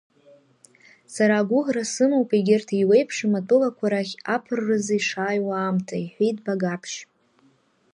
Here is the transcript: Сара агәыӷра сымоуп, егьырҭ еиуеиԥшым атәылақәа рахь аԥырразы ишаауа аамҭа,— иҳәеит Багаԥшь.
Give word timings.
Сара 1.13 1.35
агәыӷра 1.41 1.83
сымоуп, 1.93 2.29
егьырҭ 2.37 2.69
еиуеиԥшым 2.75 3.33
атәылақәа 3.39 3.85
рахь 3.91 4.15
аԥырразы 4.35 4.95
ишаауа 4.99 5.55
аамҭа,— 5.59 5.95
иҳәеит 6.03 6.37
Багаԥшь. 6.45 6.97